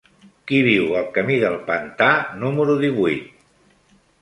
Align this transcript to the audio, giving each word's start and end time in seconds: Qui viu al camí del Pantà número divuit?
Qui 0.51 0.61
viu 0.67 0.95
al 1.01 1.05
camí 1.17 1.37
del 1.45 1.57
Pantà 1.67 2.09
número 2.45 2.79
divuit? 2.81 3.29